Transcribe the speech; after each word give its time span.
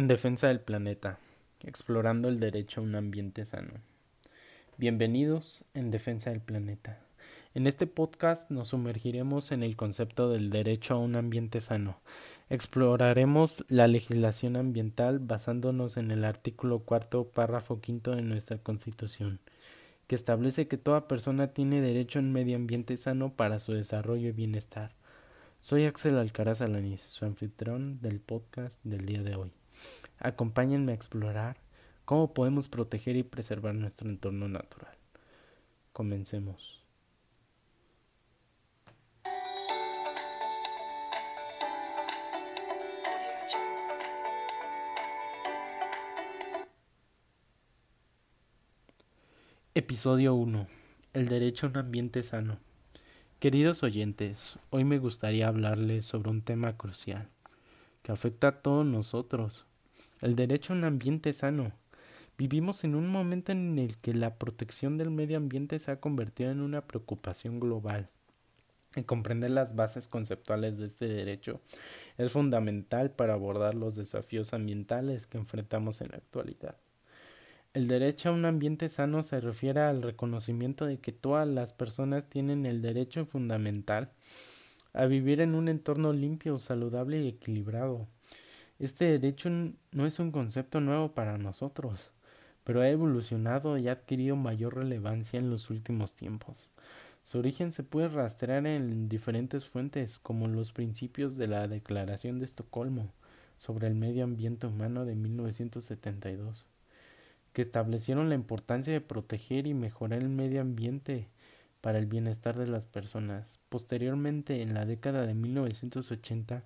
En 0.00 0.08
defensa 0.08 0.48
del 0.48 0.60
planeta, 0.60 1.18
explorando 1.62 2.30
el 2.30 2.40
derecho 2.40 2.80
a 2.80 2.84
un 2.84 2.94
ambiente 2.94 3.44
sano. 3.44 3.74
Bienvenidos 4.78 5.62
en 5.74 5.90
Defensa 5.90 6.30
del 6.30 6.40
Planeta. 6.40 6.98
En 7.52 7.66
este 7.66 7.86
podcast 7.86 8.50
nos 8.50 8.68
sumergiremos 8.68 9.52
en 9.52 9.62
el 9.62 9.76
concepto 9.76 10.30
del 10.30 10.48
derecho 10.48 10.94
a 10.94 10.98
un 10.98 11.16
ambiente 11.16 11.60
sano. 11.60 12.00
Exploraremos 12.48 13.62
la 13.68 13.88
legislación 13.88 14.56
ambiental 14.56 15.18
basándonos 15.18 15.98
en 15.98 16.10
el 16.10 16.24
artículo 16.24 16.78
cuarto, 16.78 17.28
párrafo 17.28 17.82
quinto 17.82 18.12
de 18.12 18.22
nuestra 18.22 18.56
Constitución, 18.56 19.38
que 20.06 20.14
establece 20.14 20.66
que 20.66 20.78
toda 20.78 21.08
persona 21.08 21.48
tiene 21.48 21.82
derecho 21.82 22.20
a 22.20 22.22
un 22.22 22.32
medio 22.32 22.56
ambiente 22.56 22.96
sano 22.96 23.34
para 23.34 23.58
su 23.58 23.74
desarrollo 23.74 24.28
y 24.28 24.32
bienestar. 24.32 24.94
Soy 25.60 25.84
Axel 25.84 26.16
Alcaraz 26.16 26.62
Alanis, 26.62 27.02
su 27.02 27.26
anfitrión 27.26 28.00
del 28.00 28.18
podcast 28.18 28.82
del 28.82 29.04
día 29.04 29.22
de 29.22 29.34
hoy. 29.34 29.59
Acompáñenme 30.20 30.92
a 30.92 30.94
explorar 30.94 31.56
cómo 32.04 32.34
podemos 32.34 32.68
proteger 32.68 33.16
y 33.16 33.22
preservar 33.22 33.74
nuestro 33.74 34.10
entorno 34.10 34.48
natural. 34.48 34.94
Comencemos. 35.94 36.84
Episodio 49.74 50.34
1. 50.34 50.66
El 51.14 51.28
derecho 51.28 51.66
a 51.66 51.70
un 51.70 51.78
ambiente 51.78 52.22
sano. 52.22 52.58
Queridos 53.38 53.82
oyentes, 53.82 54.58
hoy 54.68 54.84
me 54.84 54.98
gustaría 54.98 55.48
hablarles 55.48 56.04
sobre 56.04 56.28
un 56.28 56.42
tema 56.42 56.76
crucial 56.76 57.30
que 58.02 58.12
afecta 58.12 58.48
a 58.48 58.62
todos 58.62 58.84
nosotros, 58.84 59.64
el 60.20 60.36
derecho 60.36 60.72
a 60.72 60.76
un 60.76 60.84
ambiente 60.84 61.32
sano. 61.32 61.72
Vivimos 62.36 62.84
en 62.84 62.94
un 62.94 63.08
momento 63.08 63.52
en 63.52 63.78
el 63.78 63.96
que 63.98 64.14
la 64.14 64.36
protección 64.36 64.96
del 64.96 65.10
medio 65.10 65.36
ambiente 65.36 65.78
se 65.78 65.90
ha 65.90 66.00
convertido 66.00 66.50
en 66.50 66.60
una 66.60 66.86
preocupación 66.86 67.60
global. 67.60 68.08
Y 68.96 69.02
comprender 69.04 69.52
las 69.52 69.76
bases 69.76 70.08
conceptuales 70.08 70.78
de 70.78 70.86
este 70.86 71.06
derecho 71.06 71.60
es 72.18 72.32
fundamental 72.32 73.10
para 73.12 73.34
abordar 73.34 73.74
los 73.74 73.94
desafíos 73.94 74.52
ambientales 74.52 75.26
que 75.26 75.38
enfrentamos 75.38 76.00
en 76.00 76.08
la 76.08 76.16
actualidad. 76.16 76.76
El 77.72 77.86
derecho 77.86 78.30
a 78.30 78.32
un 78.32 78.46
ambiente 78.46 78.88
sano 78.88 79.22
se 79.22 79.40
refiere 79.40 79.80
al 79.80 80.02
reconocimiento 80.02 80.86
de 80.86 80.98
que 80.98 81.12
todas 81.12 81.46
las 81.46 81.72
personas 81.72 82.28
tienen 82.28 82.66
el 82.66 82.82
derecho 82.82 83.26
fundamental 83.26 84.10
a 84.92 85.06
vivir 85.06 85.40
en 85.40 85.54
un 85.54 85.68
entorno 85.68 86.12
limpio, 86.12 86.58
saludable 86.58 87.20
y 87.20 87.28
equilibrado. 87.28 88.08
Este 88.80 89.04
derecho 89.04 89.50
no 89.50 90.06
es 90.06 90.18
un 90.20 90.32
concepto 90.32 90.80
nuevo 90.80 91.12
para 91.12 91.36
nosotros, 91.36 92.12
pero 92.64 92.80
ha 92.80 92.88
evolucionado 92.88 93.76
y 93.76 93.88
ha 93.88 93.92
adquirido 93.92 94.36
mayor 94.36 94.76
relevancia 94.76 95.38
en 95.38 95.50
los 95.50 95.68
últimos 95.68 96.14
tiempos. 96.14 96.70
Su 97.22 97.40
origen 97.40 97.72
se 97.72 97.82
puede 97.82 98.08
rastrear 98.08 98.66
en 98.66 99.10
diferentes 99.10 99.66
fuentes, 99.66 100.18
como 100.18 100.48
los 100.48 100.72
principios 100.72 101.36
de 101.36 101.46
la 101.46 101.68
Declaración 101.68 102.38
de 102.38 102.46
Estocolmo 102.46 103.12
sobre 103.58 103.86
el 103.86 103.94
medio 103.96 104.24
ambiente 104.24 104.66
humano 104.66 105.04
de 105.04 105.14
1972, 105.14 106.66
que 107.52 107.60
establecieron 107.60 108.30
la 108.30 108.34
importancia 108.34 108.94
de 108.94 109.02
proteger 109.02 109.66
y 109.66 109.74
mejorar 109.74 110.20
el 110.20 110.30
medio 110.30 110.62
ambiente 110.62 111.28
para 111.80 111.98
el 111.98 112.06
bienestar 112.06 112.58
de 112.58 112.66
las 112.66 112.86
personas. 112.86 113.60
Posteriormente, 113.68 114.62
en 114.62 114.74
la 114.74 114.86
década 114.86 115.26
de 115.26 115.34
1980, 115.34 116.64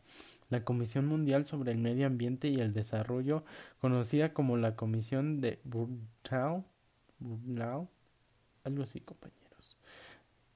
la 0.50 0.65
Comisión 0.65 1.06
Mundial 1.06 1.47
sobre 1.47 1.72
el 1.72 1.78
Medio 1.78 2.06
Ambiente 2.06 2.49
y 2.49 2.61
el 2.61 2.72
Desarrollo, 2.72 3.44
conocida 3.81 4.33
como 4.33 4.56
la 4.56 4.77
Comisión 4.77 5.41
de 5.41 5.61
Brundtland, 5.65 6.65
algo 8.65 8.83
así, 8.83 9.00
compañeros, 9.00 9.77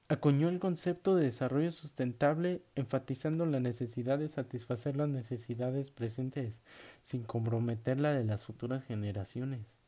acuñó 0.09 0.49
el 0.49 0.59
concepto 0.59 1.15
de 1.15 1.25
desarrollo 1.25 1.71
sustentable, 1.71 2.61
enfatizando 2.75 3.45
la 3.45 3.59
necesidad 3.59 4.19
de 4.19 4.27
satisfacer 4.27 4.97
las 4.97 5.09
necesidades 5.09 5.91
presentes 5.91 6.59
sin 7.03 7.23
comprometer 7.23 7.99
la 7.99 8.13
de 8.13 8.25
las 8.25 8.43
futuras 8.43 8.83
generaciones. 8.83 9.78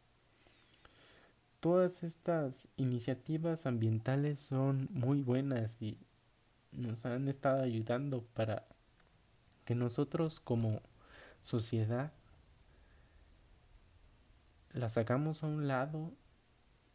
Todas 1.61 2.01
estas 2.01 2.67
iniciativas 2.75 3.67
ambientales 3.67 4.39
son 4.39 4.89
muy 4.91 5.21
buenas 5.21 5.79
y 5.79 5.95
nos 6.71 7.05
han 7.05 7.27
estado 7.27 7.61
ayudando 7.61 8.23
para 8.33 8.65
que 9.63 9.75
nosotros 9.75 10.39
como 10.39 10.81
sociedad 11.39 12.13
las 14.71 14.97
hagamos 14.97 15.43
a 15.43 15.47
un 15.47 15.67
lado 15.67 16.11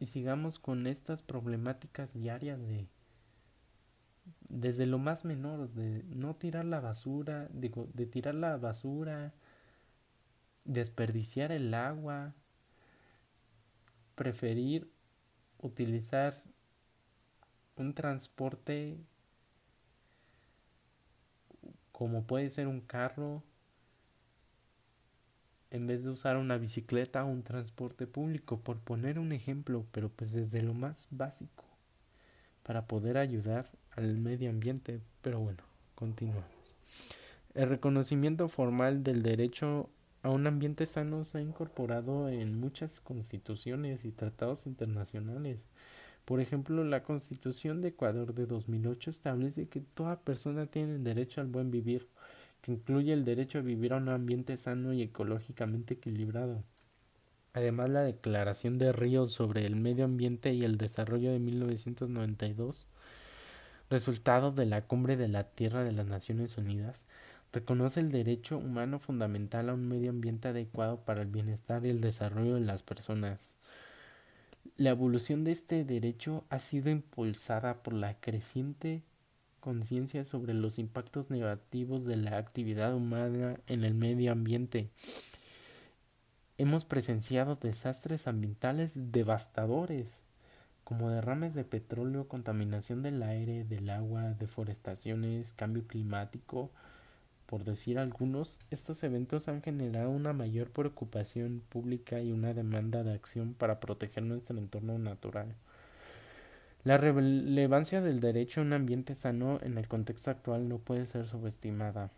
y 0.00 0.06
sigamos 0.06 0.59
con 0.59 0.88
estas 0.88 1.22
problemáticas 1.22 2.12
diarias 2.12 2.59
de 2.59 2.88
desde 4.49 4.87
lo 4.87 4.99
más 4.99 5.25
menor 5.25 5.71
de 5.75 6.03
no 6.09 6.34
tirar 6.34 6.65
la 6.65 6.81
basura 6.81 7.49
de 7.53 8.06
tirar 8.06 8.34
la 8.34 8.56
basura 8.56 9.32
desperdiciar 10.65 11.53
el 11.53 11.72
agua 11.72 12.34
preferir 14.16 14.91
utilizar 15.59 16.43
un 17.77 17.94
transporte 17.94 18.99
como 21.93 22.25
puede 22.25 22.50
ser 22.50 22.66
un 22.66 22.81
carro 22.81 23.43
en 25.71 25.87
vez 25.87 26.05
de 26.05 26.10
usar 26.10 26.37
una 26.37 26.59
bicicleta 26.59 27.25
o 27.25 27.28
un 27.28 27.43
transporte 27.43 28.06
público, 28.06 28.60
por 28.60 28.78
poner 28.78 29.19
un 29.19 29.32
ejemplo, 29.32 29.84
pero 29.93 30.09
pues 30.09 30.32
desde 30.32 30.62
lo 30.62 30.75
más 30.75 31.06
básico, 31.10 31.65
para 32.62 32.87
poder 32.87 33.19
ayudar 33.19 33.71
al 33.93 34.16
medio 34.19 34.50
ambiente. 34.50 35.00
Pero 35.22 35.41
bueno, 35.41 35.62
continuamos. 35.94 36.44
El 37.55 37.69
reconocimiento 37.69 38.49
formal 38.49 39.03
del 39.03 39.22
derecho 39.22 39.91
a 40.26 40.31
un 40.31 40.44
ambiente 40.48 40.87
sano 40.87 41.25
se 41.25 41.38
ha 41.38 41.41
incorporado 41.41 42.28
en 42.28 42.59
muchas 42.59 42.98
constituciones 42.98 44.04
y 44.04 44.10
tratados 44.10 44.66
internacionales. 44.66 45.60
Por 46.25 46.41
ejemplo, 46.41 46.82
la 46.82 47.04
Constitución 47.04 47.81
de 47.81 47.88
Ecuador 47.88 48.34
de 48.34 48.47
2008 48.47 49.10
establece 49.10 49.69
que 49.69 49.81
toda 49.81 50.19
persona 50.19 50.66
tiene 50.66 50.97
el 50.97 51.04
derecho 51.04 51.41
al 51.41 51.47
buen 51.47 51.70
vivir, 51.70 52.09
que 52.60 52.72
incluye 52.72 53.12
el 53.12 53.25
derecho 53.25 53.59
a 53.59 53.62
vivir 53.62 53.92
a 53.92 53.98
un 53.98 54.09
ambiente 54.09 54.56
sano 54.56 54.92
y 54.92 55.03
ecológicamente 55.03 55.94
equilibrado. 55.94 56.64
Además, 57.53 57.91
la 57.91 58.03
Declaración 58.03 58.78
de 58.78 58.91
Ríos 58.91 59.32
sobre 59.32 59.64
el 59.64 59.76
Medio 59.76 60.06
Ambiente 60.06 60.53
y 60.53 60.64
el 60.64 60.76
Desarrollo 60.76 61.31
de 61.31 61.38
1992, 61.38 62.88
resultado 63.91 64.50
de 64.50 64.66
la 64.66 64.82
Cumbre 64.82 65.16
de 65.16 65.28
la 65.28 65.44
Tierra 65.44 65.84
de 65.84 65.93
las 65.93 66.06
Naciones 66.06 66.58
Unidas, 66.58 67.04
reconoce 67.56 68.00
el 68.00 68.12
derecho 68.12 68.59
humano 68.59 68.99
fundamental 68.99 69.71
a 69.71 69.72
un 69.72 69.89
medio 69.89 70.11
ambiente 70.11 70.49
adecuado 70.49 71.00
para 71.06 71.22
el 71.22 71.28
bienestar 71.28 71.87
y 71.87 71.89
el 71.89 72.03
desarrollo 72.03 72.56
de 72.56 72.61
las 72.61 72.83
personas. 72.83 73.55
La 74.77 74.91
evolución 74.91 75.43
de 75.43 75.53
este 75.53 75.83
derecho 75.83 76.44
ha 76.50 76.59
sido 76.59 76.91
impulsada 76.91 77.83
por 77.83 77.94
la 77.94 78.21
creciente 78.21 79.05
conciencia 79.61 80.27
sobre 80.27 80.53
los 80.53 80.78
impactos 80.78 81.31
negativos 81.31 82.05
de 82.05 82.17
la 82.17 82.37
actividad 82.37 82.94
humana 82.94 83.59
en 83.67 83.84
el 83.84 83.94
medio 83.94 84.33
ambiente. 84.33 84.91
Hemos 86.59 86.84
presenciado 86.84 87.56
desastres 87.56 88.27
ambientales 88.27 88.93
devastadores, 88.94 90.25
como 90.85 91.08
derrames 91.08 91.55
de 91.55 91.64
petróleo, 91.64 92.29
contaminación 92.29 93.03
del 93.03 93.23
aire, 93.23 93.64
del 93.64 93.88
agua, 93.88 94.35
deforestaciones, 94.35 95.55
cambio 95.55 95.87
climático, 95.87 96.70
por 97.46 97.64
decir 97.64 97.98
algunos, 97.98 98.60
estos 98.70 99.02
eventos 99.04 99.48
han 99.48 99.62
generado 99.62 100.10
una 100.10 100.32
mayor 100.32 100.70
preocupación 100.70 101.62
pública 101.69 102.20
y 102.20 102.32
una 102.32 102.52
demanda 102.52 103.04
de 103.04 103.14
acción 103.14 103.54
para 103.54 103.78
proteger 103.78 104.25
nuestro 104.25 104.58
entorno 104.58 104.98
natural. 104.98 105.54
La 106.82 106.98
relevancia 106.98 108.00
del 108.00 108.20
derecho 108.20 108.60
a 108.60 108.64
un 108.64 108.72
ambiente 108.72 109.14
sano 109.14 109.58
en 109.62 109.78
el 109.78 109.88
contexto 109.88 110.31
actual 110.31 110.69
no 110.69 110.78
puede 110.78 111.06
ser 111.06 111.26
subestimada. 111.26 112.10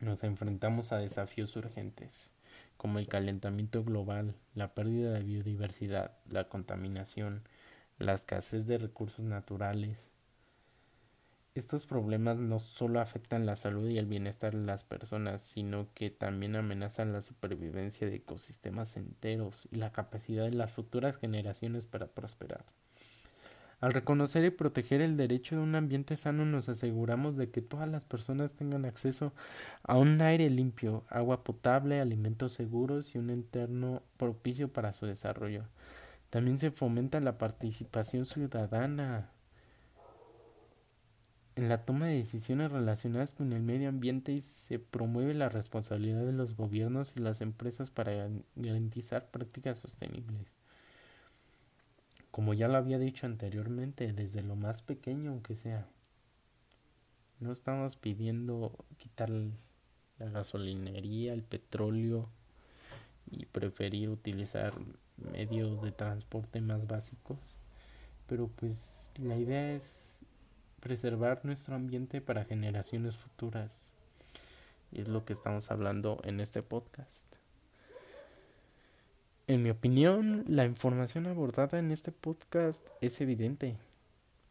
Nos 0.00 0.24
enfrentamos 0.24 0.92
a 0.92 0.98
desafíos 0.98 1.56
urgentes, 1.56 2.32
como 2.76 2.98
el 2.98 3.08
calentamiento 3.08 3.84
global, 3.84 4.34
la 4.54 4.74
pérdida 4.74 5.12
de 5.12 5.22
biodiversidad, 5.22 6.12
la 6.28 6.48
contaminación, 6.48 7.42
la 7.98 8.14
escasez 8.14 8.66
de 8.66 8.78
recursos 8.78 9.24
naturales, 9.24 10.10
estos 11.60 11.86
problemas 11.86 12.38
no 12.38 12.58
solo 12.58 13.00
afectan 13.00 13.46
la 13.46 13.54
salud 13.54 13.88
y 13.88 13.98
el 13.98 14.06
bienestar 14.06 14.56
de 14.56 14.64
las 14.64 14.82
personas, 14.82 15.40
sino 15.40 15.86
que 15.94 16.10
también 16.10 16.56
amenazan 16.56 17.12
la 17.12 17.20
supervivencia 17.20 18.08
de 18.08 18.16
ecosistemas 18.16 18.96
enteros 18.96 19.68
y 19.70 19.76
la 19.76 19.92
capacidad 19.92 20.44
de 20.44 20.54
las 20.54 20.72
futuras 20.72 21.16
generaciones 21.16 21.86
para 21.86 22.08
prosperar. 22.08 22.64
Al 23.80 23.92
reconocer 23.92 24.44
y 24.44 24.50
proteger 24.50 25.00
el 25.00 25.16
derecho 25.16 25.56
de 25.56 25.62
un 25.62 25.74
ambiente 25.74 26.16
sano 26.16 26.44
nos 26.44 26.68
aseguramos 26.68 27.36
de 27.36 27.50
que 27.50 27.62
todas 27.62 27.88
las 27.88 28.04
personas 28.04 28.52
tengan 28.52 28.84
acceso 28.84 29.32
a 29.82 29.96
un 29.96 30.20
aire 30.20 30.50
limpio, 30.50 31.04
agua 31.08 31.44
potable, 31.44 32.00
alimentos 32.00 32.52
seguros 32.52 33.14
y 33.14 33.18
un 33.18 33.30
entorno 33.30 34.02
propicio 34.18 34.68
para 34.68 34.92
su 34.92 35.06
desarrollo. 35.06 35.64
También 36.28 36.58
se 36.58 36.70
fomenta 36.70 37.20
la 37.20 37.38
participación 37.38 38.26
ciudadana 38.26 39.30
en 41.56 41.68
la 41.68 41.84
toma 41.84 42.06
de 42.06 42.16
decisiones 42.16 42.70
relacionadas 42.70 43.32
con 43.32 43.52
el 43.52 43.62
medio 43.62 43.88
ambiente 43.88 44.40
se 44.40 44.78
promueve 44.78 45.34
la 45.34 45.48
responsabilidad 45.48 46.24
de 46.24 46.32
los 46.32 46.56
gobiernos 46.56 47.14
y 47.16 47.20
las 47.20 47.40
empresas 47.40 47.90
para 47.90 48.28
garantizar 48.56 49.30
prácticas 49.30 49.80
sostenibles. 49.80 50.56
Como 52.30 52.54
ya 52.54 52.68
lo 52.68 52.76
había 52.76 52.98
dicho 52.98 53.26
anteriormente, 53.26 54.12
desde 54.12 54.42
lo 54.42 54.54
más 54.54 54.82
pequeño 54.82 55.32
aunque 55.32 55.56
sea. 55.56 55.86
No 57.40 57.52
estamos 57.52 57.96
pidiendo 57.96 58.72
quitar 58.98 59.30
la 59.30 60.30
gasolinería, 60.30 61.32
el 61.32 61.42
petróleo 61.42 62.28
y 63.30 63.46
preferir 63.46 64.10
utilizar 64.10 64.74
medios 65.16 65.82
de 65.82 65.90
transporte 65.90 66.60
más 66.60 66.86
básicos. 66.86 67.38
Pero 68.26 68.48
pues 68.48 69.10
la 69.16 69.36
idea 69.36 69.72
es 69.72 70.09
preservar 70.80 71.44
nuestro 71.44 71.76
ambiente 71.76 72.20
para 72.20 72.44
generaciones 72.44 73.16
futuras. 73.16 73.92
Y 74.90 75.02
es 75.02 75.08
lo 75.08 75.24
que 75.24 75.32
estamos 75.32 75.70
hablando 75.70 76.20
en 76.24 76.40
este 76.40 76.62
podcast. 76.62 77.26
En 79.46 79.62
mi 79.62 79.70
opinión, 79.70 80.44
la 80.48 80.64
información 80.64 81.26
abordada 81.26 81.78
en 81.78 81.90
este 81.90 82.12
podcast 82.12 82.86
es 83.00 83.20
evidente, 83.20 83.76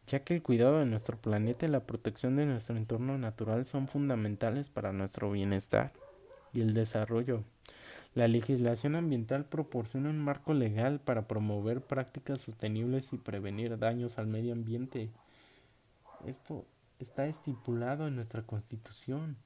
ya 0.06 0.24
que 0.24 0.34
el 0.34 0.42
cuidado 0.42 0.78
de 0.78 0.86
nuestro 0.86 1.16
planeta 1.16 1.66
y 1.66 1.70
la 1.70 1.86
protección 1.86 2.36
de 2.36 2.46
nuestro 2.46 2.76
entorno 2.76 3.16
natural 3.18 3.66
son 3.66 3.88
fundamentales 3.88 4.68
para 4.68 4.92
nuestro 4.92 5.30
bienestar 5.30 5.92
y 6.52 6.60
el 6.60 6.74
desarrollo. 6.74 7.44
La 8.14 8.28
legislación 8.28 8.96
ambiental 8.96 9.44
proporciona 9.44 10.10
un 10.10 10.18
marco 10.18 10.52
legal 10.52 11.00
para 11.00 11.28
promover 11.28 11.80
prácticas 11.80 12.40
sostenibles 12.40 13.12
y 13.12 13.18
prevenir 13.18 13.78
daños 13.78 14.18
al 14.18 14.26
medio 14.26 14.52
ambiente 14.52 15.10
esto 16.26 16.66
está 16.98 17.26
estipulado 17.26 18.06
en 18.06 18.16
nuestra 18.16 18.42
constitución. 18.42 19.36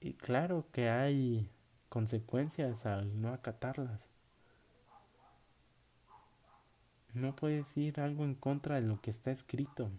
Y 0.00 0.14
claro 0.14 0.66
que 0.72 0.90
hay 0.90 1.48
consecuencias 1.88 2.86
al 2.86 3.20
no 3.20 3.32
acatarlas. 3.32 4.00
No 7.12 7.36
puedes 7.36 7.76
ir 7.76 8.00
algo 8.00 8.24
en 8.24 8.34
contra 8.34 8.76
de 8.76 8.82
lo 8.82 9.00
que 9.00 9.10
está 9.10 9.30
escrito. 9.30 9.90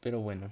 Pero 0.00 0.20
bueno, 0.20 0.50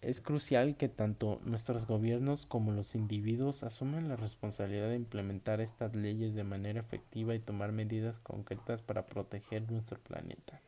es 0.00 0.20
crucial 0.20 0.76
que 0.76 0.88
tanto 0.88 1.40
nuestros 1.44 1.86
gobiernos 1.86 2.46
como 2.46 2.70
los 2.70 2.94
individuos 2.94 3.64
asuman 3.64 4.08
la 4.08 4.16
responsabilidad 4.16 4.88
de 4.88 4.96
implementar 4.96 5.60
estas 5.60 5.96
leyes 5.96 6.34
de 6.34 6.44
manera 6.44 6.80
efectiva 6.80 7.34
y 7.34 7.40
tomar 7.40 7.72
medidas 7.72 8.20
concretas 8.20 8.80
para 8.80 9.06
proteger 9.06 9.70
nuestro 9.70 9.98
planeta. 9.98 10.60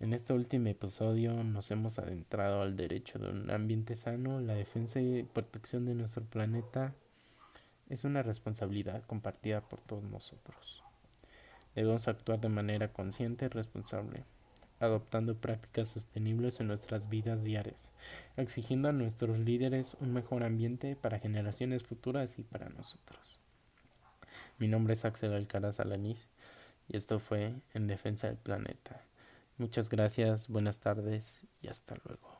En 0.00 0.12
este 0.12 0.34
último 0.34 0.68
episodio 0.68 1.42
nos 1.42 1.70
hemos 1.70 1.98
adentrado 1.98 2.62
al 2.62 2.76
derecho 2.76 3.18
de 3.18 3.30
un 3.30 3.50
ambiente 3.50 3.96
sano, 3.96 4.40
la 4.40 4.54
defensa 4.54 5.00
y 5.00 5.22
protección 5.22 5.86
de 5.86 5.94
nuestro 5.94 6.24
planeta 6.24 6.94
es 7.88 8.04
una 8.04 8.22
responsabilidad 8.22 9.02
compartida 9.06 9.62
por 9.62 9.80
todos 9.80 10.04
nosotros. 10.04 10.84
Debemos 11.74 12.08
actuar 12.08 12.40
de 12.40 12.50
manera 12.50 12.92
consciente 12.92 13.46
y 13.46 13.48
responsable 13.48 14.24
adoptando 14.80 15.36
prácticas 15.36 15.88
sostenibles 15.88 16.60
en 16.60 16.68
nuestras 16.68 17.08
vidas 17.08 17.42
diarias, 17.42 17.92
exigiendo 18.36 18.88
a 18.88 18.92
nuestros 18.92 19.38
líderes 19.38 19.96
un 20.00 20.12
mejor 20.12 20.44
ambiente 20.44 20.96
para 20.96 21.18
generaciones 21.18 21.82
futuras 21.82 22.38
y 22.38 22.42
para 22.42 22.68
nosotros. 22.68 23.38
Mi 24.58 24.68
nombre 24.68 24.94
es 24.94 25.04
Axel 25.04 25.32
Alcaraz 25.32 25.80
Alanís 25.80 26.28
y 26.88 26.96
esto 26.96 27.18
fue 27.18 27.54
En 27.74 27.86
Defensa 27.86 28.26
del 28.28 28.36
Planeta. 28.36 29.02
Muchas 29.56 29.88
gracias, 29.88 30.48
buenas 30.48 30.78
tardes 30.78 31.42
y 31.62 31.68
hasta 31.68 31.96
luego. 32.04 32.37